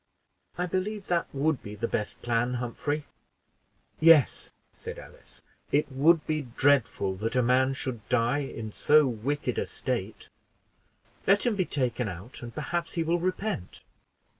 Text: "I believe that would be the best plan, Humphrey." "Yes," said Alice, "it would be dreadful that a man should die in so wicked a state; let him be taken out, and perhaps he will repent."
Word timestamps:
"I 0.57 0.65
believe 0.65 1.05
that 1.09 1.27
would 1.31 1.61
be 1.61 1.75
the 1.75 1.87
best 1.87 2.23
plan, 2.23 2.55
Humphrey." 2.55 3.05
"Yes," 3.99 4.51
said 4.73 4.97
Alice, 4.97 5.43
"it 5.71 5.91
would 5.91 6.25
be 6.25 6.47
dreadful 6.57 7.15
that 7.17 7.35
a 7.35 7.43
man 7.43 7.75
should 7.75 8.09
die 8.09 8.39
in 8.39 8.71
so 8.71 9.05
wicked 9.05 9.59
a 9.59 9.67
state; 9.67 10.27
let 11.27 11.45
him 11.45 11.55
be 11.55 11.65
taken 11.65 12.09
out, 12.09 12.41
and 12.41 12.51
perhaps 12.51 12.93
he 12.93 13.03
will 13.03 13.19
repent." 13.19 13.83